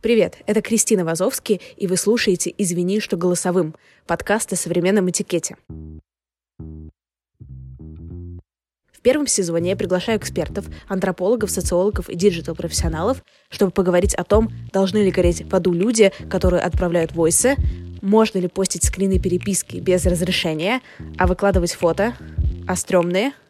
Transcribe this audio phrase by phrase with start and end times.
[0.00, 3.74] Привет, это Кристина Вазовский, и вы слушаете «Извини, что голосовым»
[4.06, 5.56] подкаст о современном этикете.
[8.92, 14.98] В первом сезоне я приглашаю экспертов, антропологов, социологов и digital-профессионалов, чтобы поговорить о том, должны
[14.98, 17.56] ли гореть в аду люди, которые отправляют войсы,
[18.00, 20.80] можно ли постить скрины переписки без разрешения,
[21.16, 22.16] а выкладывать фото,
[22.68, 23.32] а стрёмные–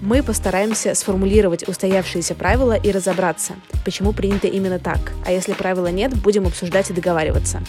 [0.00, 5.12] мы постараемся сформулировать устоявшиеся правила и разобраться, почему принято именно так.
[5.26, 7.62] А если правила нет, будем обсуждать и договариваться.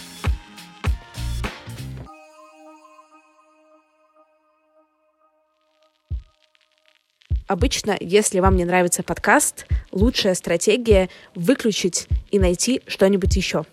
[7.46, 13.64] Обычно, если вам не нравится подкаст, лучшая стратегия— выключить и найти что-нибудь еще.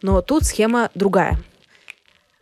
[0.00, 1.40] Но тут схема другая.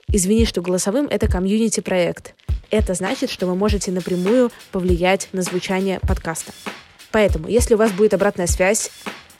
[0.08, 2.34] Извини, что голосовым— это комьюнити-проект.
[2.70, 6.52] Это значит, что вы можете напрямую повлиять на звучание подкаста.
[7.10, 8.90] Поэтому, если у вас будет обратная связь,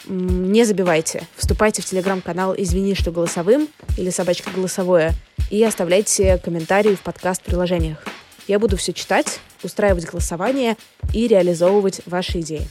[0.06, 1.26] не забивайте.
[1.36, 3.68] Вступайте в телеграм-канал «Извини, что голосовым»
[3.98, 5.12] или «Собачка голосовое»
[5.50, 8.02] и оставляйте комментарии в подкаст-приложениях.
[8.46, 10.76] Я буду все читать, устраивать голосование
[11.12, 12.66] и реализовывать ваши идеи.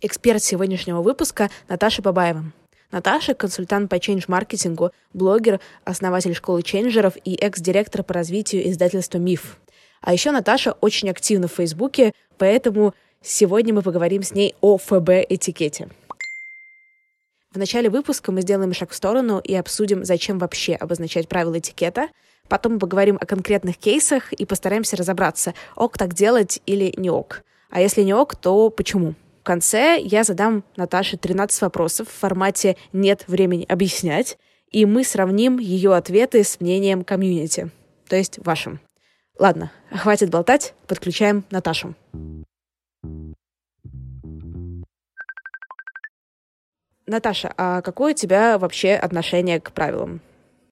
[0.00, 2.50] Эксперт сегодняшнего выпуска Наташа Бабаева.
[2.90, 9.58] Наташа— консультант по чейндж-маркетингу, блогер, основатель школы чейнджеров и экс-директор по развитию издательства «Миф».
[10.00, 15.88] А еще Наташа очень активна в Фейсбуке, поэтому сегодня мы поговорим с ней о ФБ-этикете.
[17.52, 22.08] В начале выпуска мы сделаем шаг в сторону и обсудим, зачем вообще обозначать правила этикета.
[22.48, 27.42] Потом мы поговорим о конкретных кейсах и постараемся разобраться, ок так делать или не ок.
[27.68, 29.14] А если не ок, то почему?
[29.40, 34.36] В конце я задам Наташе 13 вопросов в формате «нет времени объяснять»,
[34.70, 37.70] и мы сравним ее ответы с мнением комьюнити,
[38.06, 38.80] то есть вашим.
[39.38, 41.94] Ладно, хватит болтать, подключаем Наташу.
[47.06, 50.20] Наташа, а какое у тебя вообще отношение к правилам?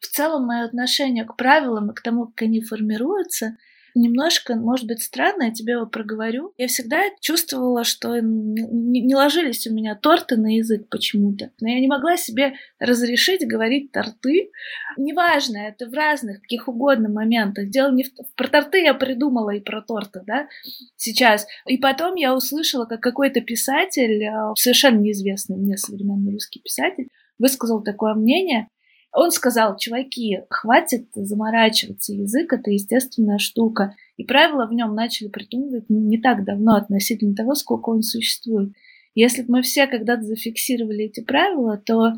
[0.01, 3.57] В целом, мое отношение к правилам и к тому, как они формируются,
[3.99, 6.53] немножко, может быть, странно, я тебе его проговорю.
[6.57, 11.51] Я всегда чувствовала, что не ложились у меня торты на язык почему-то.
[11.61, 14.51] Но я не могла себе разрешить говорить торты.
[14.97, 17.69] Неважно, это в разных, каких угодно моментах.
[17.69, 18.11] Дело не в...
[18.37, 20.49] Про торты я придумала и про торты, да,
[20.97, 21.47] сейчас.
[21.67, 27.83] И потом я услышала, как какой-то писатель, э, совершенно неизвестный мне современный русский писатель, высказал
[27.83, 28.69] такое мнение,
[29.13, 33.95] он сказал, чуваки, хватит заморачиваться, язык это естественная штука.
[34.17, 38.73] И правила в нем начали придумывать не так давно относительно того, сколько он существует.
[39.15, 42.13] Если бы мы все когда-то зафиксировали эти правила, то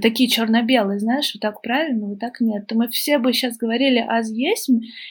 [0.00, 3.98] такие черно-белые, знаешь, вот так правильно, вот так нет, то мы все бы сейчас говорили
[3.98, 4.70] «аз есть»,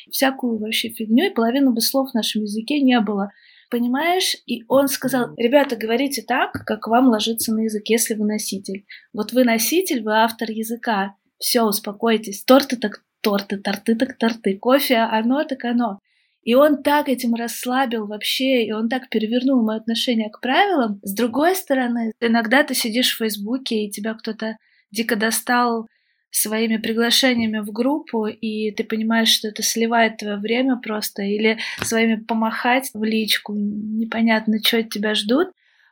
[0.10, 3.32] всякую вообще фигню, и половину бы слов в нашем языке не было.
[3.70, 4.36] Понимаешь?
[4.48, 8.86] И он сказал, ребята, говорите так, как вам ложится на язык, если вы носитель.
[9.14, 11.16] Вот вы носитель, вы автор языка.
[11.38, 12.44] Все, успокойтесь.
[12.44, 14.58] Торты так торты, торты так торты.
[14.58, 16.00] Кофе, оно так оно.
[16.42, 21.00] И он так этим расслабил вообще, и он так перевернул мое отношение к правилам.
[21.04, 24.58] С другой стороны, иногда ты сидишь в Фейсбуке, и тебя кто-то
[24.90, 25.88] дико достал
[26.32, 32.16] своими приглашениями в группу, и ты понимаешь, что это сливает твое время просто, или своими
[32.16, 35.50] помахать в личку, непонятно, что от тебя ждут,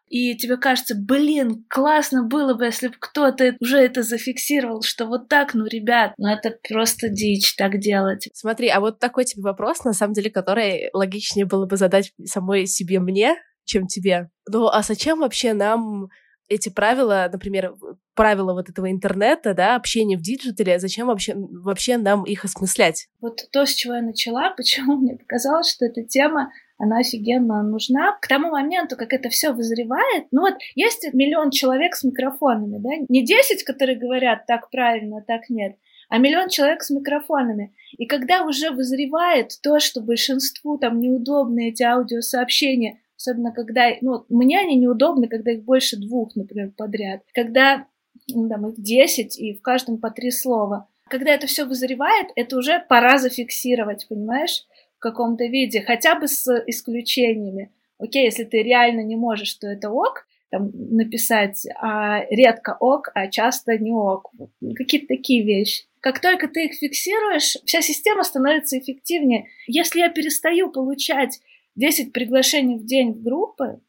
[0.10, 5.28] и тебе кажется, блин, классно было бы, если бы кто-то уже это зафиксировал, что вот
[5.28, 8.30] так, ну, ребят, ну это просто дичь так делать.
[8.34, 12.68] Смотри, а вот такой тебе вопрос, на самом деле, который логичнее было бы задать самой
[12.68, 14.30] себе мне, чем тебе.
[14.50, 16.08] Ну, а зачем вообще нам
[16.50, 17.76] эти правила, например,
[18.16, 23.08] правила вот этого интернета, да, общения в диджитале, зачем вообще, вообще нам их осмыслять?
[23.22, 28.18] Вот то, с чего я начала, почему мне показалось, что эта тема она офигенно нужна.
[28.22, 32.90] К тому моменту, как это все вызревает, ну вот есть миллион человек с микрофонами, да,
[33.10, 35.76] не 10, которые говорят так правильно, так нет,
[36.10, 37.74] а миллион человек с микрофонами.
[37.98, 44.60] И когда уже вызревает то, что большинству там неудобны эти аудиосообщения, особенно когда, ну, мне
[44.60, 47.24] они неудобны, когда их больше двух, например, подряд.
[47.34, 47.88] Когда,
[48.28, 50.88] ну, там, их десять, и в каждом по три слова.
[51.10, 54.66] Когда это все вызревает, это уже пора зафиксировать, понимаешь,
[54.98, 57.72] в каком-то виде, хотя бы с исключениями.
[57.98, 63.28] Окей, если ты реально не можешь, то это ок, там, написать а, редко ок, а
[63.28, 64.32] часто не ок.
[64.76, 65.86] Какие-то такие вещи.
[66.00, 69.48] Как только ты их фиксируешь, вся система становится эффективнее.
[69.66, 71.40] Если я перестаю получать
[71.78, 73.80] 10 приглашений в день в группы,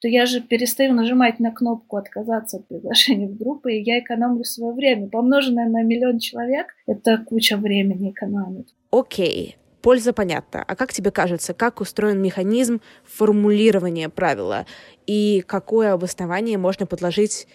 [0.00, 4.42] то я же перестаю нажимать на кнопку «Отказаться от приглашения в группы», и я экономлю
[4.42, 5.08] свое время.
[5.08, 8.68] Помноженное на миллион человек— это куча времени экономит.
[8.90, 10.64] Окей, польза понятна.
[10.66, 14.66] А как тебе кажется, как устроен механизм формулирования правила
[15.06, 17.46] и какое обоснование можно подложить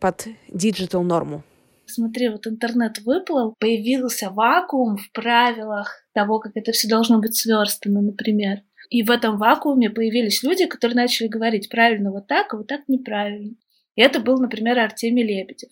[0.00, 1.44] под digital норму?
[1.86, 8.00] Смотри, вот интернет выплыл, появился вакуум в правилах того, как это все должно быть сверстано,
[8.00, 8.62] например.
[8.90, 12.82] И в этом вакууме появились люди, которые начали говорить правильно вот так, а вот так
[12.88, 13.54] неправильно.
[13.96, 15.70] И это был, например, Артемий Лебедев.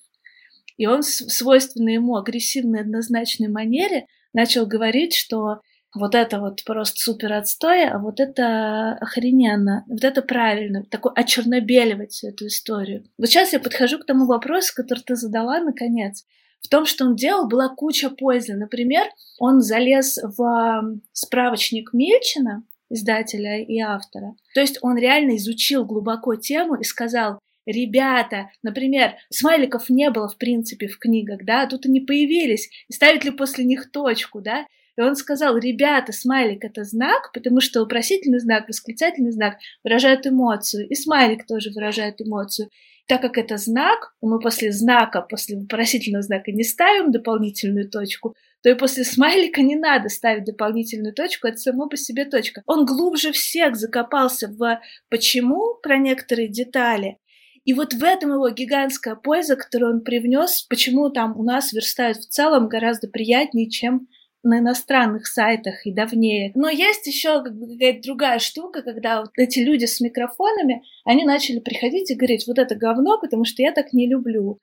[0.76, 5.60] И он в свойственной ему агрессивной однозначной манере начал говорить, что
[5.94, 12.12] вот это вот просто супер отстой, а вот это охрененно, вот это правильно, такой очернобеливать
[12.12, 13.04] всю эту историю.
[13.18, 16.24] Вот сейчас я подхожу к тому вопросу, который ты задала наконец.
[16.60, 18.54] В том, что он делал, была куча пользы.
[18.54, 19.06] Например,
[19.38, 22.62] он залез в справочник Мельчина,
[22.92, 24.34] издателя и автора.
[24.54, 30.36] То есть он реально изучил глубоко тему и сказал, ребята, например, смайликов не было в
[30.36, 34.66] принципе в книгах, да, тут они появились, и ставят ли после них точку, да,
[34.96, 40.86] и он сказал, ребята, смайлик это знак, потому что вопросительный знак, восклицательный знак выражают эмоцию,
[40.88, 42.68] и смайлик тоже выражает эмоцию.
[43.08, 48.70] Так как это знак, мы после знака, после вопросительного знака не ставим дополнительную точку, то
[48.70, 52.62] и после смайлика не надо ставить дополнительную точку, это само по себе точка.
[52.66, 57.18] Он глубже всех закопался в почему про некоторые детали.
[57.64, 62.18] И вот в этом его гигантская польза, которую он привнес, почему там у нас верстают
[62.18, 64.08] в целом гораздо приятнее, чем
[64.44, 66.50] на иностранных сайтах и давнее.
[66.56, 72.10] Но есть еще какая-то другая штука, когда вот эти люди с микрофонами, они начали приходить
[72.10, 74.58] и говорить, вот это говно, потому что я так не люблю.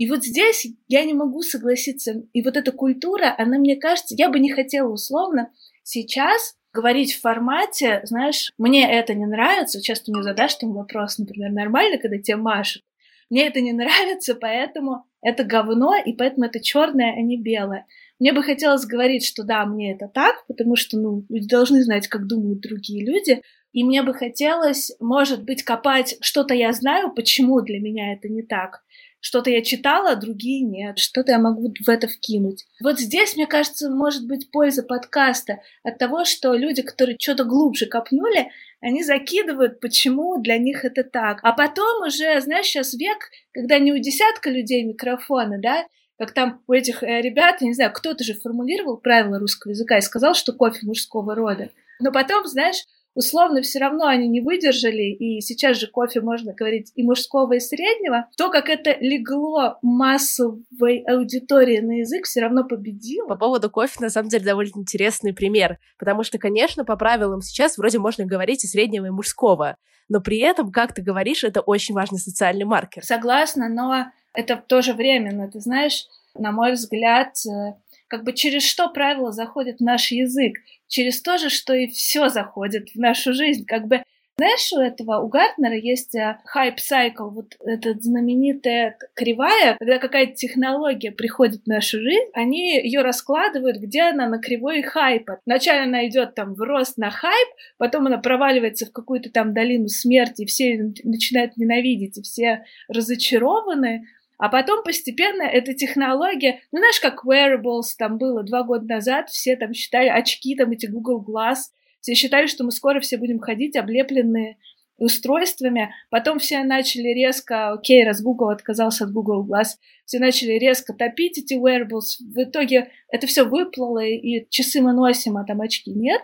[0.00, 2.22] И вот здесь я не могу согласиться.
[2.32, 5.52] И вот эта культура, она, мне кажется, я бы не хотела условно
[5.82, 11.52] сейчас говорить в формате, знаешь, мне это не нравится, часто мне задашь там вопрос, например,
[11.52, 12.82] нормально, когда тебе машут,
[13.28, 17.84] мне это не нравится, поэтому это говно, и поэтому это черное, а не белое.
[18.18, 22.08] Мне бы хотелось говорить, что да, мне это так, потому что, ну, люди должны знать,
[22.08, 23.42] как думают другие люди,
[23.72, 28.42] и мне бы хотелось, может быть, копать что-то я знаю, почему для меня это не
[28.42, 28.82] так.
[29.20, 30.98] Что-то я читала, а другие нет.
[30.98, 32.64] Что-то я могу в это вкинуть.
[32.82, 37.86] Вот здесь, мне кажется, может быть польза подкаста от того, что люди, которые что-то глубже
[37.86, 38.50] копнули,
[38.80, 41.40] они закидывают, почему для них это так.
[41.42, 45.86] А потом уже, знаешь, сейчас век, когда не у десятка людей микрофоны, да,
[46.18, 49.98] как там у этих э, ребят, я не знаю, кто-то же формулировал правила русского языка
[49.98, 51.70] и сказал, что кофе мужского рода.
[51.98, 52.84] Но потом, знаешь,
[53.14, 57.60] условно все равно они не выдержали, и сейчас же кофе можно говорить и мужского, и
[57.60, 63.28] среднего, то, как это легло массовой аудитории на язык, все равно победило.
[63.28, 67.78] По поводу кофе, на самом деле, довольно интересный пример, потому что, конечно, по правилам сейчас
[67.78, 69.76] вроде можно говорить и среднего, и мужского,
[70.08, 73.04] но при этом, как ты говоришь, это очень важный социальный маркер.
[73.04, 77.74] Согласна, но это тоже временно, ты знаешь, на мой взгляд, э,
[78.10, 80.58] как бы через что правило заходит в наш язык,
[80.88, 83.64] через то же, что и все заходит в нашу жизнь.
[83.64, 84.02] Как бы
[84.40, 86.16] знаешь, у этого, у Гартнера есть
[86.46, 93.02] хайп-сайкл, э, вот эта знаменитая кривая, когда какая-то технология приходит в нашу жизнь, они ее
[93.02, 95.40] раскладывают, где она на кривой хайпа.
[95.44, 99.88] Вначале она идет там в рост на хайп, потом она проваливается в какую-то там долину
[99.88, 104.06] смерти, и все начинают ненавидеть, и все разочарованы,
[104.40, 109.54] а потом постепенно эта технология, ну, знаешь, как wearables там было два года назад, все
[109.54, 111.56] там считали очки, там эти Google Glass,
[112.00, 114.56] все считали, что мы скоро все будем ходить облепленные
[114.96, 115.92] устройствами.
[116.08, 121.36] Потом все начали резко, окей, раз Google отказался от Google Glass, все начали резко топить
[121.36, 122.16] эти wearables.
[122.20, 126.22] В итоге это все выплыло, и часы мы носим, а там очки нет.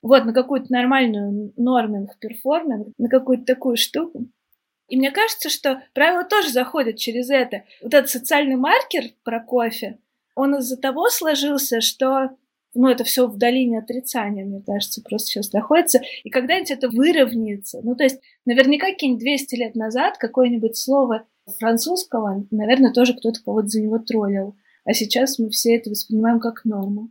[0.00, 4.28] Вот, на какую-то нормальную норминг, перформинг, на какую-то такую штуку.
[4.88, 7.64] И мне кажется, что правила тоже заходят через это.
[7.82, 9.98] Вот этот социальный маркер про кофе,
[10.34, 12.30] он из-за того сложился, что
[12.74, 16.00] ну, это все в долине отрицания, мне кажется, просто сейчас находится.
[16.22, 17.80] И когда-нибудь это выровняется.
[17.82, 21.26] Ну, то есть, наверняка какие-нибудь 200 лет назад какое-нибудь слово
[21.58, 24.54] французского, наверное, тоже кто-то кого-то за него троллил.
[24.84, 27.10] А сейчас мы все это воспринимаем как норму.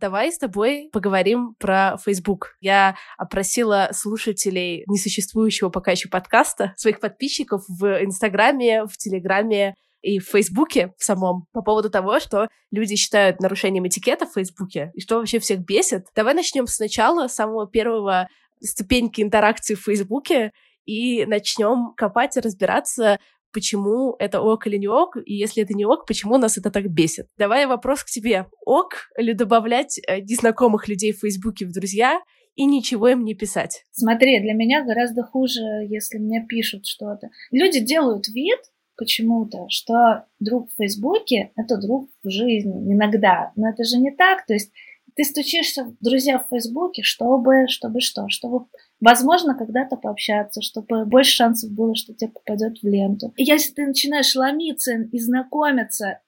[0.00, 2.56] Давай с тобой поговорим про Facebook.
[2.60, 10.28] Я опросила слушателей несуществующего пока еще подкаста, своих подписчиков в Инстаграме, в Телеграме, и в
[10.28, 15.18] Фейсбуке в самом по поводу того, что люди считают нарушением этикета в Фейсбуке и что
[15.18, 16.06] вообще всех бесит.
[16.14, 18.28] Давай начнем сначала, с самого первого
[18.62, 20.52] ступеньки интеракции в Фейсбуке
[20.84, 23.18] и начнем копать и разбираться,
[23.52, 26.88] почему это ок или не ок, и если это не ок, почему нас это так
[26.90, 27.26] бесит.
[27.36, 28.46] Давай вопрос к тебе.
[28.64, 32.20] Ок ли добавлять э, незнакомых людей в Фейсбуке в друзья
[32.54, 33.84] и ничего им не писать?
[33.90, 37.28] Смотри, для меня гораздо хуже, если мне пишут что-то.
[37.50, 38.58] Люди делают вид,
[38.98, 42.92] почему-то, что друг в Фейсбуке— это друг в жизни.
[42.92, 43.52] Иногда.
[43.54, 44.44] Но это же не так.
[44.44, 44.72] То есть
[45.18, 48.28] ты стучишься друзья в Фейсбуке, чтобы, чтобы что?
[48.28, 48.66] Чтобы,
[49.00, 53.34] возможно, когда-то пообщаться, чтобы больше шансов было, что тебе попадет в ленту.
[53.36, 56.20] И если ты начинаешь ломиться и знакомиться,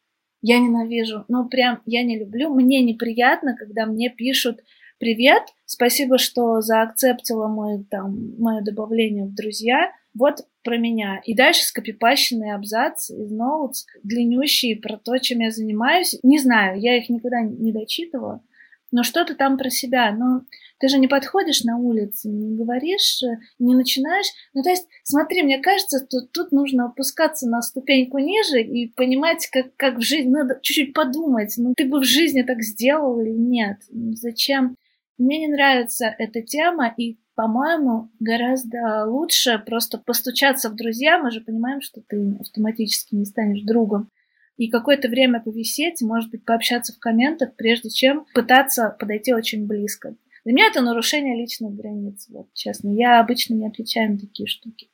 [0.43, 4.59] я ненавижу, ну прям я не люблю, мне неприятно, когда мне пишут
[4.99, 11.21] «Привет, спасибо, что заакцептила мой, там, мое добавление в друзья, вот про меня.
[11.25, 16.19] И дальше скопипащенный абзац из ноутс, длиннющий про то, чем я занимаюсь.
[16.25, 18.43] Не знаю, я их никогда не дочитывала,
[18.91, 20.13] но что-то там про себя.
[20.13, 20.43] Но
[20.79, 23.23] ты же не подходишь на улице, не говоришь,
[23.59, 24.27] не начинаешь.
[24.55, 29.47] Ну, то есть, смотри, мне кажется, что тут нужно опускаться на ступеньку ниже и понимать,
[29.53, 33.31] как, как в жизни, надо чуть-чуть подумать, ну, ты бы в жизни так сделал или
[33.31, 33.79] нет?
[33.91, 34.77] Зачем?
[35.19, 41.19] Мне не нравится эта тема, и по-моему, гораздо лучше просто постучаться в друзья.
[41.19, 44.11] Мы же понимаем, что ты автоматически не станешь другом.
[44.61, 50.15] И какое-то время повисеть, может быть, пообщаться в комментах, прежде чем пытаться подойти очень близко.
[50.45, 52.91] Для меня это нарушение личных границ, вот честно.
[52.91, 54.91] Я обычно не отвечаю на такие штуки.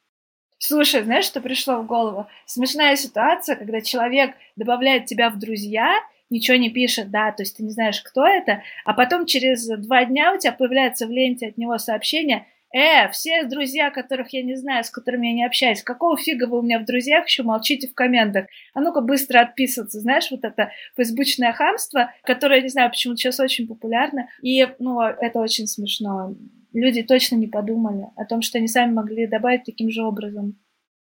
[0.59, 2.29] Слушай, знаешь, что пришло в голову?
[2.47, 5.97] Смешная ситуация, когда человек добавляет тебя в друзья,
[6.31, 10.05] ничего не пишет, да, то есть ты не знаешь, кто это, а потом через два
[10.05, 12.47] дня у тебя появляется в ленте от него сообщение,
[12.77, 16.59] э, все друзья, которых я не знаю, с которыми я не общаюсь, какого фига вы
[16.59, 18.47] у меня в друзьях еще молчите в комментах?
[18.75, 23.67] А ну-ка быстро отписываться, знаешь, вот это фейсбучное хамство, которое, не знаю, почему сейчас очень
[23.67, 26.35] популярно, и, ну, это очень смешно.
[26.73, 30.59] Люди точно не подумали о том, что они сами могли добавить таким же образом.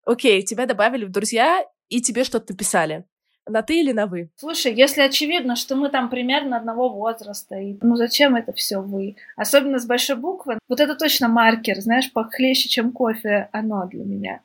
[0.06, 3.04] Окей, тебя добавили в друзья, и тебе что-то писали.
[3.50, 4.30] На ты или на вы?
[4.36, 9.16] Слушай, если очевидно, что мы там примерно одного возраста, и ну зачем это все вы?
[9.36, 10.58] Особенно с большой буквы.
[10.68, 14.40] Вот это точно маркер, знаешь, похлеще, чем кофе, оно для меня.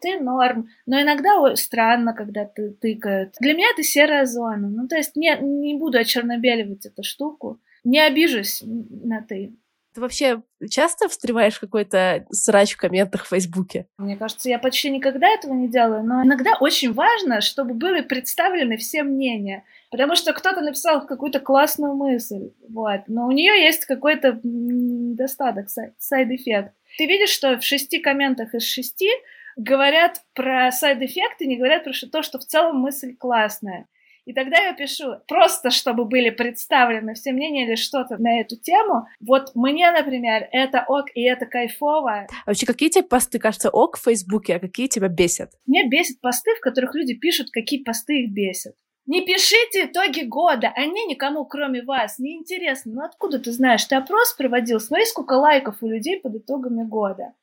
[0.00, 3.34] Ты норм, но иногда ой, странно, когда ты тыкают.
[3.40, 4.68] Для меня это серая зона.
[4.68, 7.60] Ну, то есть не, не буду очернобеливать эту штуку.
[7.84, 9.52] Не обижусь на ты.
[9.94, 13.86] Ты вообще часто встреваешь какой-то срач в комментах в Фейсбуке?
[13.98, 18.76] Мне кажется, я почти никогда этого не делаю, но иногда очень важно, чтобы были представлены
[18.78, 19.64] все мнения.
[19.90, 25.68] Потому что кто-то написал какую-то классную мысль, вот, но у нее есть какой-то недостаток,
[25.98, 26.72] side effect.
[26.96, 29.10] Ты видишь, что в шести комментах из шести
[29.56, 33.86] говорят про side-эффекты, не говорят про то, что в целом мысль классная.
[34.24, 39.08] И тогда я пишу, просто чтобы были представлены все мнения или что-то на эту тему.
[39.20, 42.26] Вот мне, например, это ок, и это кайфово.
[42.30, 45.50] А вообще, какие тебе посты кажется ок в Фейсбуке, а какие тебя бесят?
[45.66, 48.74] Меня бесит посты, в которых люди пишут, какие посты их бесят.
[49.06, 52.92] Не пишите итоги года, они никому, кроме вас, не интересны.
[52.94, 53.84] Ну откуда ты знаешь?
[53.84, 57.34] Ты опрос проводил, смотри, сколько лайков у людей под итогами года.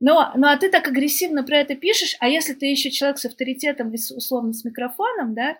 [0.00, 3.24] Но, ну а ты так агрессивно про это пишешь, а если ты еще человек с
[3.24, 5.56] авторитетом, условно, с микрофоном, да,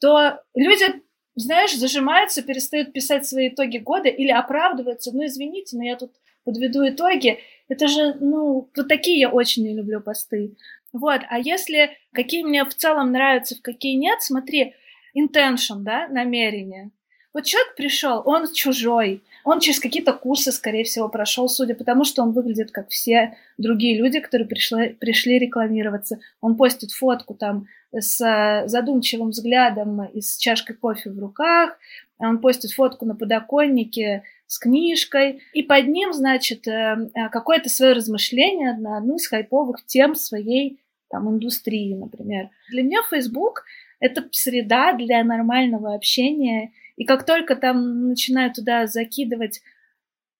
[0.00, 1.02] то люди,
[1.36, 5.12] знаешь, зажимаются, перестают писать свои итоги года или оправдываются.
[5.12, 6.12] Ну, извините, но я тут
[6.44, 7.38] подведу итоги.
[7.68, 10.56] Это же, ну, вот такие я очень не люблю посты.
[10.92, 14.74] Вот, а если какие мне в целом нравятся, в какие нет, смотри,
[15.16, 16.90] intention, да, намерение.
[17.32, 22.04] Вот человек пришел, он чужой, он через какие-то курсы, скорее всего, прошел, судя по тому,
[22.04, 26.20] что он выглядит как все другие люди, которые пришли, пришли рекламироваться.
[26.40, 31.76] Он постит фотку там с э, задумчивым взглядом и с чашкой кофе в руках,
[32.20, 37.94] он постит фотку на подоконнике с книжкой, и под ним, значит, э, э, какое-то свое
[37.94, 42.50] размышление на одну из хайповых тем своей там, индустрии, например.
[42.70, 43.64] Для меня Facebook—
[44.00, 49.62] это среда для нормального общения, и как только там начинают туда закидывать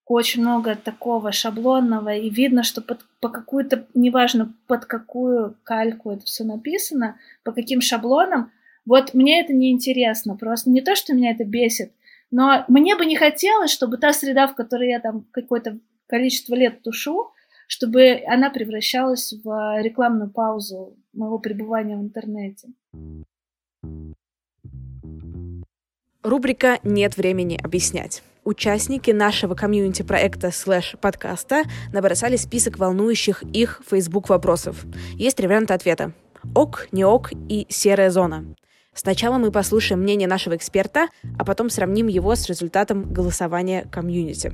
[0.05, 6.27] очень много такого шаблонного, и видно, что под, по какую-то, неважно под какую кальку это
[6.27, 8.53] все написано, по каким шаблонам,
[8.85, 11.95] вот мне это не интересно, просто не то, что меня это бесит,
[12.31, 16.83] но мне бы не хотелось, чтобы та среда, в которой я там какое-то количество лет
[16.83, 17.33] тушу,
[17.69, 22.69] чтобы она превращалась в рекламную паузу моего пребывания в интернете.
[26.23, 31.63] Рубрика «Нет времени объяснять» участники нашего комьюнити-проекта слэш подкаста
[31.93, 34.85] набросали список волнующих их Facebook вопросов.
[35.15, 36.13] Есть три варианта ответа.
[36.55, 38.45] ок, не ок и серая зона.
[38.93, 41.09] Сначала мы послушаем мнение нашего эксперта,
[41.39, 44.53] а потом сравним его с результатом голосования комьюнити.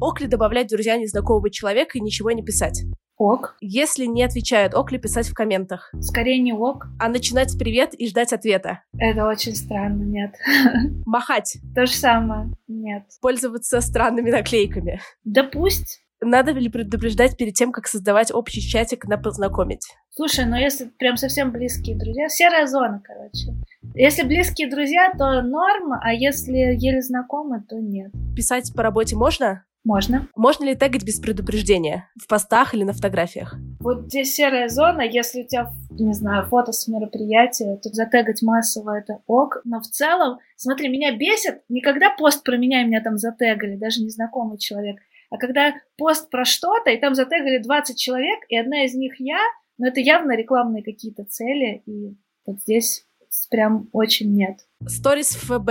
[0.00, 2.84] Ок ли добавлять друзья незнакомого человека и ничего не писать?
[3.20, 3.54] Ок.
[3.60, 5.92] Если не отвечают, ок ли писать в комментах?
[6.00, 6.86] Скорее не ок.
[6.98, 8.82] А начинать с привет и ждать ответа?
[8.98, 10.36] Это очень странно, нет.
[11.04, 11.58] Махать?
[11.74, 13.02] То же самое, нет.
[13.20, 15.02] Пользоваться странными наклейками?
[15.24, 16.00] Да пусть.
[16.22, 19.86] Надо ли предупреждать перед тем, как создавать общий чатик на познакомить?
[20.20, 23.54] Слушай, ну если прям совсем близкие друзья, серая зона, короче.
[23.94, 28.12] Если близкие друзья, то норма, а если еле знакомы, то нет.
[28.36, 29.64] Писать по работе можно?
[29.82, 30.28] Можно.
[30.36, 32.10] Можно ли тегать без предупреждения?
[32.22, 33.56] В постах или на фотографиях?
[33.80, 38.98] Вот здесь серая зона, если у тебя, не знаю, фото с мероприятия, то затегать массово
[38.98, 39.62] это ок.
[39.64, 44.58] Но в целом, смотри, меня бесит, никогда пост про меня меня там затегали, даже незнакомый
[44.58, 44.98] человек.
[45.30, 49.38] А когда пост про что-то, и там затегали 20 человек, и одна из них я,
[49.80, 53.06] но это явно рекламные какие-то цели, и вот здесь
[53.50, 54.58] прям очень нет.
[54.86, 55.70] Сторис ФБ.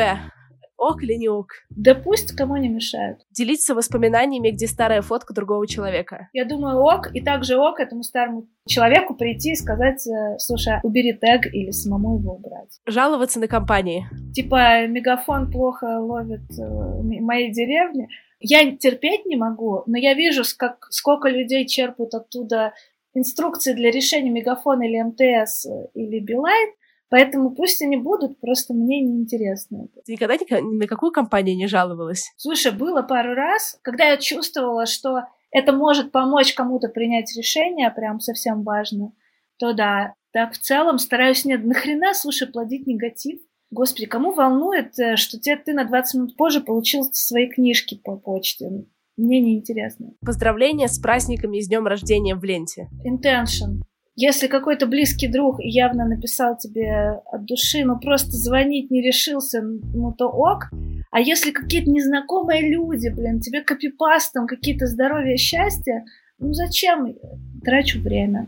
[0.77, 1.49] Ок или не ок?
[1.69, 3.19] Да пусть кому не мешают.
[3.31, 6.29] Делиться воспоминаниями, где старая фотка другого человека.
[6.31, 11.13] Я думаю, ок, и также ок этому старому человеку прийти и сказать, э, слушай, убери
[11.13, 12.79] тег или самому его убрать.
[12.87, 14.07] Жаловаться на компании.
[14.33, 18.07] Типа, мегафон плохо ловит э, моей деревни.
[18.39, 22.73] Я терпеть не могу, но я вижу, как, сколько людей черпают оттуда
[23.13, 26.71] инструкции для решения мегафона или МТС э, или Билайн,
[27.09, 30.01] Поэтому пусть они будут, просто мне неинтересно это.
[30.05, 32.31] Ты никогда ни на какую компанию не жаловалась?
[32.37, 38.19] Слушай, было пару раз, когда я чувствовала, что это может помочь кому-то принять решение, прям
[38.19, 39.11] совсем важно,
[39.57, 40.13] то да.
[40.31, 43.39] Так в целом стараюсь нет, нахрена, слушай, плодить негатив?
[43.71, 48.17] Господи, кому волнует, э, что тебе, ты на 20 минут позже получил свои книжки по
[48.17, 48.69] почте?
[49.19, 50.13] Мне неинтересно.
[50.25, 52.87] Поздравления с праздниками и с днем рождения в ленте.
[53.05, 53.81] Intention.
[54.15, 60.13] Если какой-то близкий друг явно написал тебе от души, но просто звонить не решился, ну
[60.13, 60.69] то ок.
[61.11, 66.05] А если какие-то незнакомые люди, блин, тебе копипастом какие-то здоровья, счастья,
[66.37, 67.13] ну зачем?
[67.63, 68.47] Трачу время.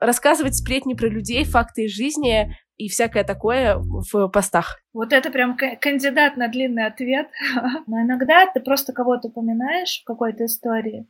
[0.00, 4.80] Рассказывать сплетни про людей, факты из жизни и всякое такое в постах.
[4.92, 7.28] Вот это прям кандидат на длинный ответ.
[7.86, 11.06] Но иногда ты просто кого-то упоминаешь в какой-то истории,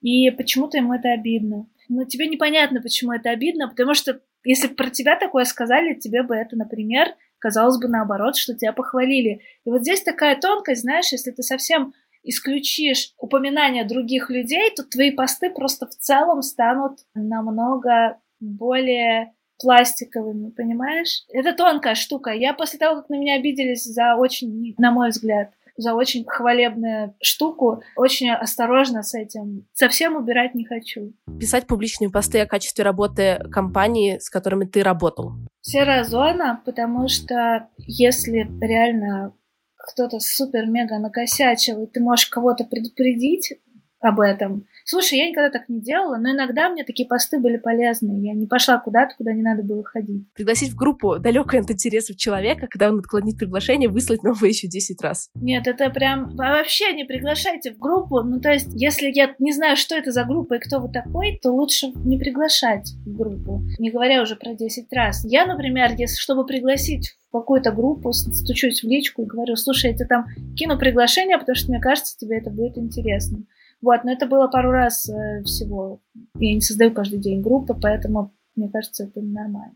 [0.00, 4.74] и почему-то ему это обидно но тебе непонятно, почему это обидно, потому что если бы
[4.74, 9.40] про тебя такое сказали, тебе бы это, например, казалось бы наоборот, что тебя похвалили.
[9.64, 15.10] И вот здесь такая тонкость, знаешь, если ты совсем исключишь упоминания других людей, то твои
[15.10, 21.24] посты просто в целом станут намного более пластиковыми, понимаешь?
[21.32, 22.30] Это тонкая штука.
[22.30, 27.14] Я после того, как на меня обиделись за очень, на мой взгляд, за очень хвалебную
[27.22, 27.82] штуку.
[27.96, 29.66] Очень осторожно с этим.
[29.72, 31.12] Совсем убирать не хочу.
[31.38, 35.32] Писать публичные посты о качестве работы компании, с которыми ты работал.
[35.60, 39.32] Серая зона, потому что если реально
[39.76, 43.54] кто-то супер-мега накосячил, и ты можешь кого-то предупредить
[44.00, 48.24] об этом, Слушай, я никогда так не делала, но иногда мне такие посты были полезны.
[48.24, 50.24] Я не пошла куда-то, куда не надо было ходить.
[50.32, 55.02] Пригласить в группу далекое от интересов человека, когда он отклонит приглашение, выслать новое еще 10
[55.02, 55.28] раз.
[55.34, 58.22] Нет, это прям вообще не приглашайте в группу.
[58.22, 61.38] Ну, то есть, если я не знаю, что это за группа и кто вы такой,
[61.42, 63.60] то лучше не приглашать в группу.
[63.78, 65.22] Не говоря уже про 10 раз.
[65.26, 69.94] Я, например, если чтобы пригласить в какую-то группу, стучусь в личку и говорю, слушай, я
[69.94, 70.24] тебе там
[70.56, 73.44] кину приглашение, потому что мне кажется, тебе это будет интересно.
[73.80, 76.00] Вот, но это было пару раз э, всего.
[76.38, 79.74] Я не создаю каждый день группы, поэтому мне кажется, это нормально.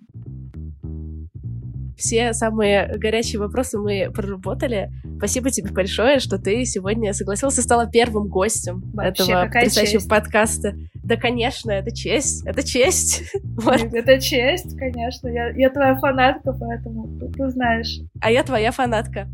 [1.96, 4.90] Все самые горячие вопросы мы проработали.
[5.18, 10.08] Спасибо тебе большое, что ты сегодня согласился, стала первым гостем Вообще, этого потрясающего честь.
[10.08, 10.74] подкаста.
[10.94, 13.22] Да, конечно, это честь, это честь.
[13.44, 13.80] Вот.
[13.80, 15.28] Это честь, конечно.
[15.28, 18.00] Я, я твоя фанатка, поэтому ты, ты знаешь.
[18.20, 19.28] А я твоя фанатка.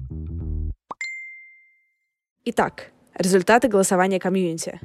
[2.45, 4.79] Итак, Результаты голосования комьюнити.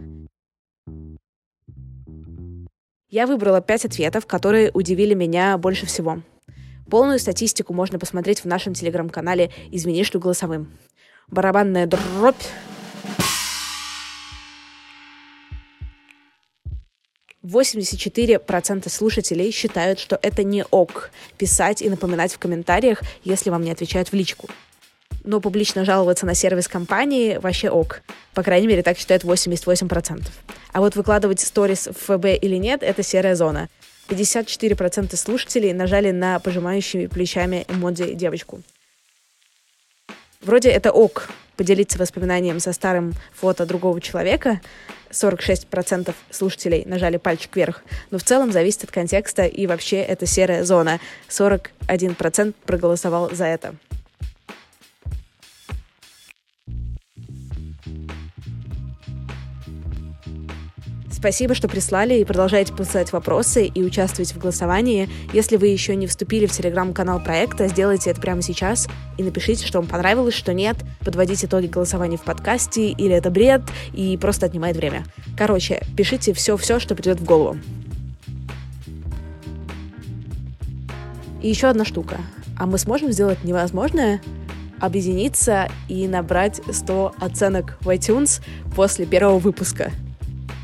[3.07, 6.19] Я выбрала пять ответов, которые удивили меня больше всего.
[6.89, 10.75] Полную статистику можно посмотреть в нашем телеграм-канале «Измени шлю голосовым».
[11.27, 12.35] Барабанная дробь.
[17.43, 23.51] Восемьдесят четыре процента слушателей считают, что это не ок писать и напоминать в комментариях, если
[23.51, 24.49] вам не отвечают в личку
[25.23, 28.01] но публично жаловаться на сервис компании вообще ок.
[28.33, 30.23] По крайней мере, так считают 88%.
[30.71, 33.69] А вот выкладывать сторис в ФБ или нет, это серая зона.
[34.09, 38.61] 54% слушателей нажали на пожимающую плечами эмодзи девочку.
[40.41, 44.61] Вроде это ок, поделиться воспоминанием со старым фото другого человека.
[45.11, 47.83] 46% слушателей нажали пальчик вверх.
[48.11, 50.99] Но в целом зависит от контекста, и вообще это серая зона.
[51.29, 53.75] 41% проголосовал за это.
[61.23, 65.07] Спасибо, что прислали и продолжаете посылать вопросы и участвовать в голосовании.
[65.31, 69.79] Если вы еще не вступили в телеграм-канал проекта, сделайте это прямо сейчас и напишите, что
[69.79, 70.75] вам понравилось, что нет.
[70.99, 73.61] Подводите итоги голосования в подкасте, или это бред,
[73.93, 75.05] и просто отнимает время.
[75.37, 77.57] Короче, пишите все-все, что придет в голову.
[81.41, 82.17] И еще одна штука.
[82.59, 84.21] А мы сможем сделать невозможное?
[84.81, 88.41] Объединиться и набрать 100 оценок в iTunes
[88.75, 89.93] после первого выпуска.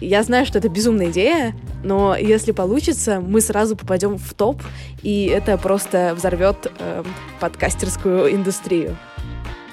[0.01, 4.61] Я знаю, что это безумная идея, но если получится, мы сразу попадем в топ,
[5.01, 7.03] и это просто взорвет э,
[7.39, 8.97] подкастерскую индустрию.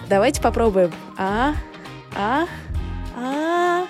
[0.09, 0.93] Давайте попробуем.
[1.17, 1.55] А,
[2.17, 2.47] а,
[3.17, 3.87] а.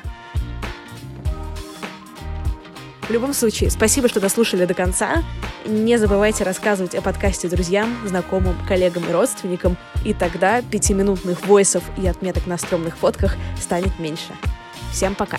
[3.03, 5.23] В любом случае, спасибо, что дослушали до конца.
[5.65, 12.07] Не забывайте рассказывать о подкасте друзьям, знакомым, коллегам и родственникам, и тогда пятиминутных войсов и
[12.07, 14.33] отметок на стрёмных фотках станет меньше.
[14.91, 15.39] Всем пока!